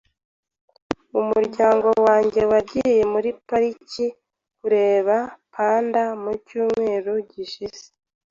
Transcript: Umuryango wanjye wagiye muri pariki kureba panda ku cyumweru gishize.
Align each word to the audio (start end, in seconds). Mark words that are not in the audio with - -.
Umuryango 1.19 1.89
wanjye 2.05 2.41
wagiye 2.51 3.01
muri 3.13 3.29
pariki 3.47 4.05
kureba 4.59 5.15
panda 5.53 6.03
ku 6.21 6.31
cyumweru 6.47 7.13
gishize. 7.31 7.83